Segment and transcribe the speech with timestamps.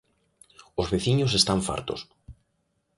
[0.81, 1.99] Os veciños están fartos.